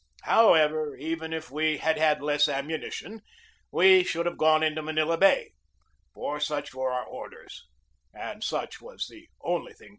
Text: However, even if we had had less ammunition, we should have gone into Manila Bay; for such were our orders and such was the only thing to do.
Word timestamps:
However, 0.23 0.95
even 0.95 1.31
if 1.31 1.51
we 1.51 1.77
had 1.77 1.99
had 1.99 2.23
less 2.23 2.49
ammunition, 2.49 3.21
we 3.71 4.03
should 4.03 4.25
have 4.25 4.35
gone 4.39 4.63
into 4.63 4.81
Manila 4.81 5.15
Bay; 5.15 5.51
for 6.11 6.39
such 6.39 6.73
were 6.73 6.91
our 6.91 7.05
orders 7.05 7.67
and 8.11 8.43
such 8.43 8.81
was 8.81 9.05
the 9.05 9.27
only 9.43 9.73
thing 9.73 9.79
to 9.89 9.89
do. 9.89 9.89